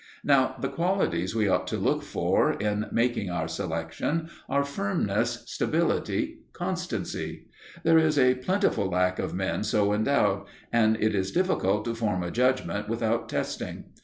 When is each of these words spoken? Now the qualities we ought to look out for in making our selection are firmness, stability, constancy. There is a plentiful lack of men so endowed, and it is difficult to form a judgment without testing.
Now 0.23 0.55
the 0.59 0.67
qualities 0.67 1.35
we 1.35 1.47
ought 1.47 1.67
to 1.67 1.77
look 1.77 1.99
out 1.99 2.03
for 2.05 2.53
in 2.53 2.87
making 2.91 3.29
our 3.29 3.47
selection 3.47 4.31
are 4.49 4.63
firmness, 4.63 5.43
stability, 5.45 6.39
constancy. 6.53 7.49
There 7.83 7.99
is 7.99 8.17
a 8.17 8.33
plentiful 8.33 8.89
lack 8.89 9.19
of 9.19 9.35
men 9.35 9.63
so 9.63 9.93
endowed, 9.93 10.47
and 10.73 10.95
it 10.99 11.13
is 11.13 11.31
difficult 11.31 11.85
to 11.85 11.93
form 11.93 12.23
a 12.23 12.31
judgment 12.31 12.89
without 12.89 13.29
testing. 13.29 13.91